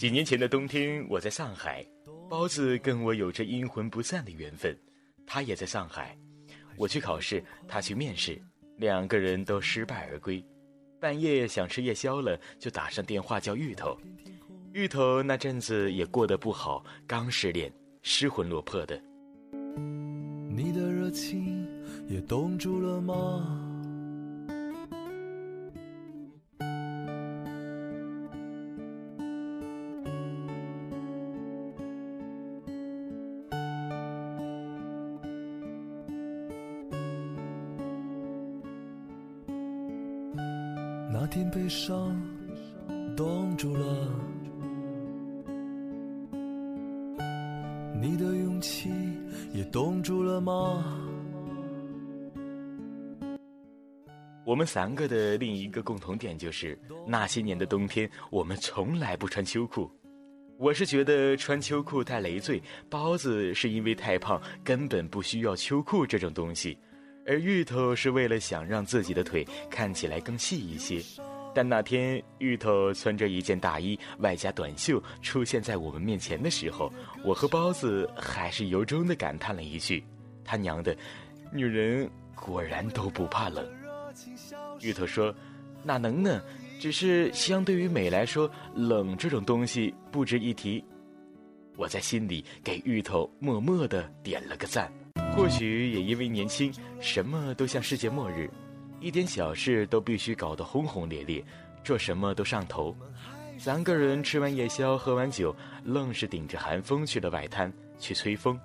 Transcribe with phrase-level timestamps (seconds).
[0.00, 1.84] 几年前的冬天，我在上海，
[2.26, 4.74] 包子跟我有着阴魂不散的缘分。
[5.26, 6.16] 他也在上海，
[6.78, 8.40] 我去考试，他去面试，
[8.78, 10.42] 两个人都失败而归。
[10.98, 13.94] 半夜想吃夜宵了，就打上电话叫芋头。
[14.72, 18.98] 芋头那阵子也过得不好，刚失恋，失魂落魄的。
[20.48, 21.68] 你的热情
[22.08, 23.69] 也冻住了吗？
[41.30, 42.20] 天悲伤
[43.16, 44.08] 冻住了，
[48.02, 48.90] 你的勇气
[49.52, 50.84] 也冻住了吗？
[54.44, 59.88] 我们三个的另一个共同点就是，那些年的冬天，我们从来不穿秋裤。
[60.58, 66.76] 我是觉得穿秋裤太累赘，包子是因为太胖，根本不需要秋裤这种东西。
[67.26, 71.00] 而芋头是为了想让自己的腿看起来更细一些，
[71.54, 76.92] 但那天芋头穿着一件大衣外加短袖出现在我们面前的时候，
[77.24, 80.02] 我和包子还是由衷的感叹了一句
[80.44, 80.96] ：“他娘的，
[81.52, 83.68] 女人果然都不怕冷。”
[84.80, 85.34] 芋头说
[85.84, 86.42] ：“哪能呢？
[86.80, 90.82] 只是相对于美来说，冷这种东西不值一提。”
[91.80, 94.92] 我在心里给芋头默默的点了个赞。
[95.34, 98.50] 或许也因为年轻，什么都像世界末日，
[99.00, 101.42] 一点小事都必须搞得轰轰烈烈，
[101.82, 102.94] 做什么都上头。
[103.56, 108.60] 三个人吃完夜宵，喝完酒，愣是顶着寒风去了外滩去吹风。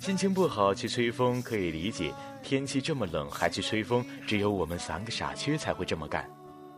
[0.00, 6.26] 心情不好去吹风可以理解，天气这么冷还去吹风，只有我们三个傻缺才会这么干。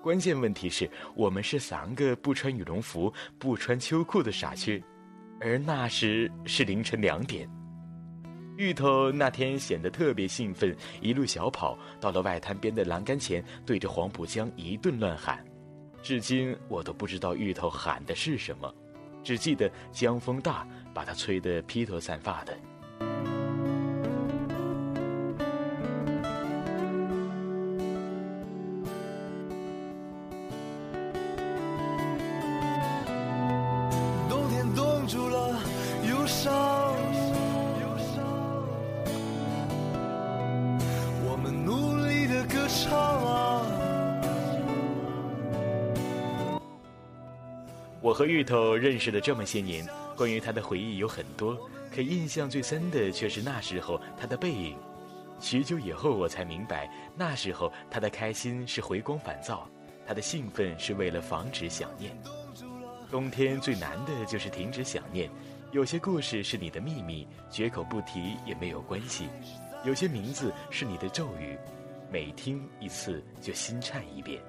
[0.02, 4.82] 关键问题是我们是三个不穿羽绒服、不穿秋裤的傻缺，
[5.40, 7.48] 而那时是凌晨两点。
[8.56, 15.44] 芋头那天显得特别兴奋，一路小跑到了外滩边的栏杆前，对着黄浦江一顿乱喊。
[16.02, 18.72] 至今我都不知道芋头喊的是什么，
[19.22, 22.58] 只记得江风大，把他吹得披头散发的。
[48.08, 49.86] 我和芋头认识了这么些年，
[50.16, 51.54] 关于他的回忆有很多，
[51.94, 54.74] 可印象最深的却是那时候他的背影。
[55.40, 59.68] 许久以后，我才明白，那时候他的开心是回光返照，
[60.06, 62.18] 他的兴奋是为了防止想念。
[63.10, 65.30] 冬天最难的就是停止想念，
[65.72, 69.26] 有些故事是你的秘密，绝口不提也没有关系；
[69.84, 71.58] 有些名字是你的咒语，
[72.10, 74.40] 每听一次就心颤一遍。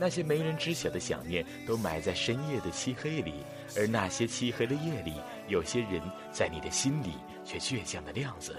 [0.00, 3.44] 那些没人知晓的想念，都埋在深夜的漆黑里，
[3.76, 5.12] 而那些漆黑的夜里，
[5.46, 6.00] 有些人
[6.32, 8.54] 在你的心里却倔强的亮着，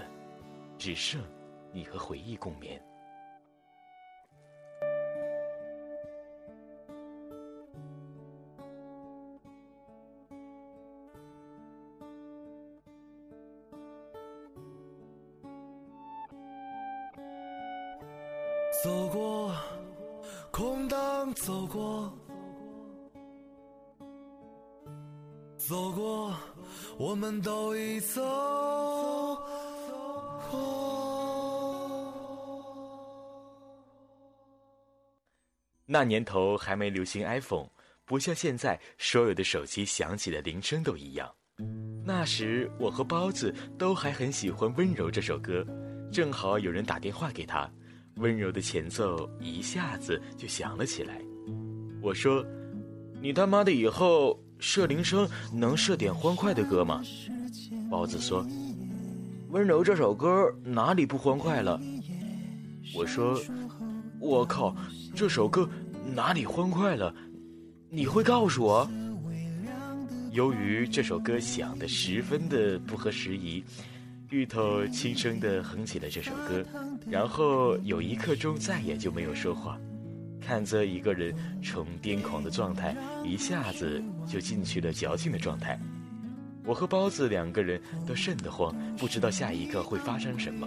[0.78, 1.20] 只剩
[1.72, 2.80] 你和回忆共眠。
[18.84, 19.52] 走过。
[20.62, 22.16] 空荡走过，
[25.56, 26.32] 走过，
[26.96, 28.22] 我们都已走
[30.48, 30.62] 过。
[35.84, 37.66] 那年头还没流行 iPhone，
[38.04, 41.28] 不像现在，所有的手机响起的铃声都一样。
[42.06, 45.66] 那时我和包子都还很喜欢《温柔》这首歌，
[46.12, 47.68] 正好有人打电话给他。
[48.16, 51.20] 温柔的前奏一下子就响了起来。
[52.00, 52.44] 我说
[53.20, 57.02] ：“你他妈的以后设铃声能设点欢快的歌吗？”
[57.90, 58.46] 包子说
[59.50, 61.80] ：“温柔这首歌哪里不欢快了？”
[62.94, 63.40] 我说
[64.20, 64.76] ：“我靠，
[65.14, 65.68] 这首歌
[66.14, 67.14] 哪里欢快了？
[67.88, 68.90] 你会告诉我？”
[70.32, 73.62] 由于这首歌响的十分的不合时宜。
[74.32, 76.64] 芋头轻声地哼起了这首歌，
[77.06, 79.78] 然后有一刻钟再也就没有说话，
[80.40, 85.78] 看着一个人从癫狂的状态一下子就进去了矫情的状态。
[86.64, 90.66] 我和包子两个人都瘆得慌，不知道下一刻会发生什么。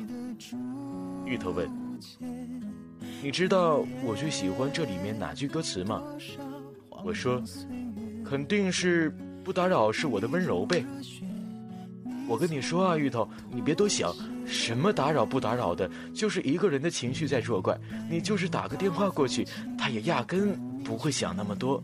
[1.25, 1.67] 芋头问
[3.23, 6.03] ：“你知道我最喜欢这里面哪句歌词吗？”
[7.03, 7.41] 我说
[8.23, 9.09] ：“肯定是
[9.43, 10.85] 不打扰是我的温柔呗。
[12.27, 14.13] 我跟你说啊，芋头，你别多想，
[14.45, 17.79] 什么打扰不打扰的，就是一个人的情绪在作怪。
[18.09, 21.83] 你就是打个电话过去，他也压根不会想那么多。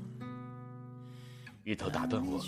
[1.63, 2.43] 芋头打断我，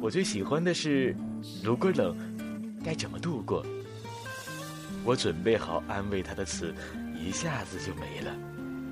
[0.00, 1.14] 我最喜欢的是，
[1.62, 2.16] 如果冷，
[2.82, 3.64] 该怎么度过？
[5.04, 6.74] 我准备好安慰他的词，
[7.18, 8.34] 一下子就没了，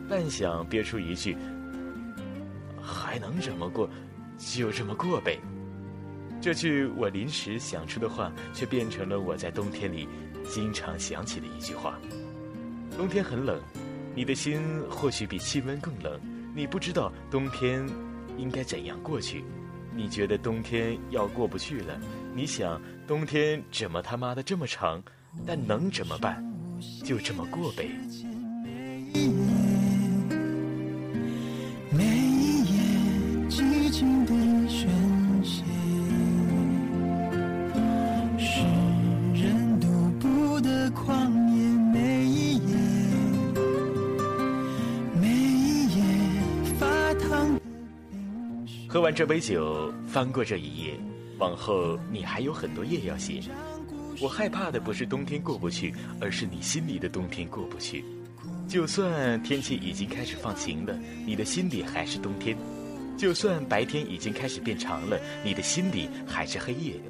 [0.09, 1.37] 半晌憋出一句
[2.81, 3.89] ：“还能怎么过？
[4.39, 5.39] 就这么过呗。”
[6.41, 10.09] 这句我临时想出的话，却变成了我在冬天里
[10.49, 11.99] 经常想起的一句话。
[12.97, 13.61] 冬天很冷，
[14.15, 16.21] 你的心或许比气温更冷，
[16.55, 17.85] 你不知道冬天
[18.37, 19.45] 应该怎样过去，
[19.95, 22.01] 你觉得冬天要过不去了，
[22.35, 25.03] 你想冬天怎么他妈的这么长？
[25.47, 26.43] 但能怎么办？
[27.05, 27.91] 就这么过呗。
[49.09, 51.01] 完这杯酒，翻过这一页，
[51.39, 53.41] 往后你还有很多页要写。
[54.21, 58.05] 我害怕的不是冬天过不去，而是你心里的冬天过不去。
[58.69, 60.95] 就算天气已经开始放晴了，
[61.25, 62.55] 你的心里还是冬天；
[63.17, 67.01] 就算白天已经开始变长了，你的心里还是黑夜。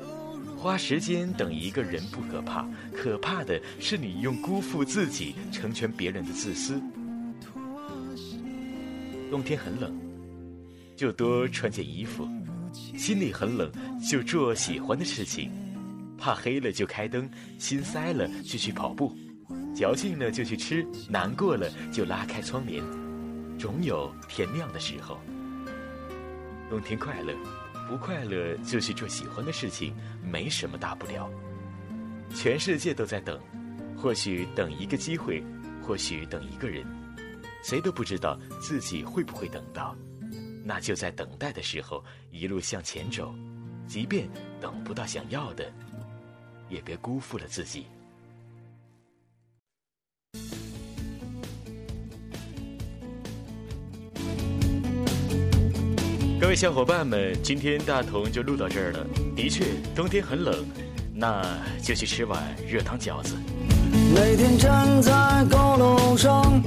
[0.57, 6.81] 花时间等一个人不可怕，可怕的是你用辜负自己成全别人的自私。
[9.33, 9.93] 冬天很冷，
[10.99, 12.27] 就多穿件衣服；
[12.99, 13.71] 心里很冷，
[14.11, 15.49] 就做喜欢的事情。
[16.19, 19.17] 怕黑了就开灯，心塞了就去跑步，
[19.77, 22.83] 矫情了就去吃，难过了就拉开窗帘，
[23.57, 25.21] 总有天亮的时候。
[26.69, 27.33] 冬天快乐，
[27.89, 31.31] 不快乐就去做喜欢的事情，没什么大不了。
[32.35, 33.39] 全世界都在等，
[33.97, 35.45] 或许等一个机会，
[35.81, 36.85] 或许等一个人，
[37.63, 39.97] 谁都不知道自己会不会等到。
[40.69, 43.35] 那就在等待的时候一路向前走，
[43.87, 44.29] 即便
[44.61, 45.65] 等不到想要的。
[46.69, 47.87] 也别辜负了自己。
[56.39, 59.07] 各位小伙伴们，今天大同就录到这儿了。
[59.35, 59.65] 的确，
[59.97, 60.67] 冬天很冷，
[61.15, 61.43] 那
[61.83, 63.35] 就去吃碗热汤饺子。
[64.15, 66.63] 每天站在高楼上，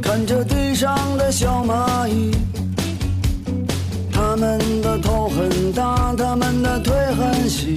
[0.00, 2.30] 看着地上的小蚂蚁，
[4.44, 7.76] 们的头很大，他们的腿很细。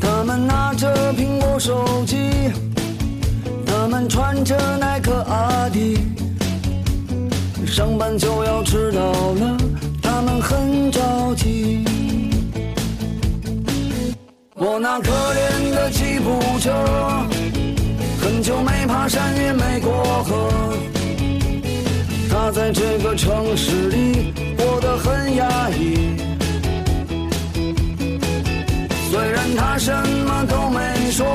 [0.00, 2.16] 他们拿着苹果手机，
[3.66, 5.98] 他们穿着耐克阿迪，
[7.66, 9.56] 上班就要迟到了，
[10.02, 11.84] 他们很着急。
[14.54, 16.72] 我那可怜的吉普车，
[18.18, 20.74] 很久没爬山也没过河，
[22.52, 26.16] 在这个城市里过得很压抑。
[29.10, 29.90] 虽然他什
[30.26, 31.26] 么都没说，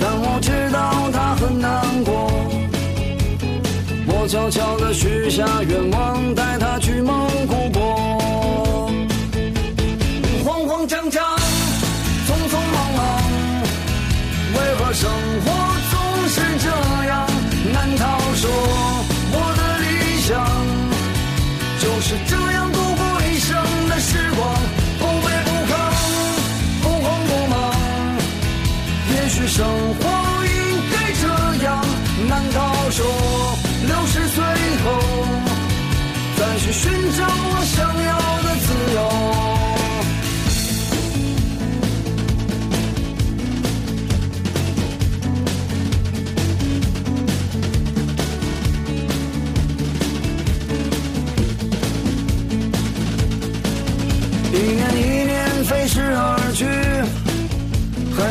[0.00, 2.30] 但我知道他很难过。
[4.08, 8.15] 我悄悄地许下愿望，带他去蒙古国。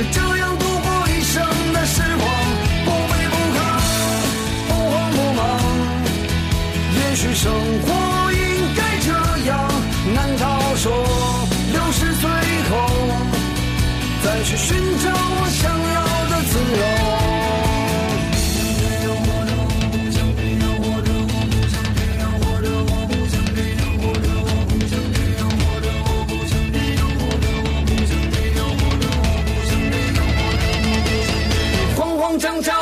[0.00, 2.26] 就这样度过一生的时光，
[2.86, 3.60] 不卑不亢，
[4.66, 5.38] 不慌不忙。
[6.96, 7.52] 也许生
[7.82, 8.38] 活应
[8.74, 9.12] 该这
[9.44, 9.52] 样，
[10.14, 10.90] 难道说
[11.70, 12.30] 六十岁
[12.70, 12.72] 后
[14.24, 15.99] 再去寻找我想要
[32.40, 32.79] 慌慌张。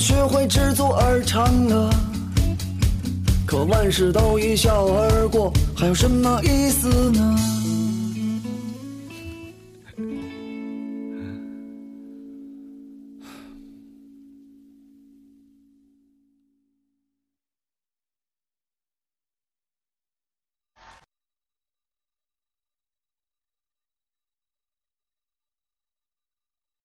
[0.00, 1.90] 学会知足而常乐。
[3.46, 7.59] 可万事都一笑而过，还有什么意思呢？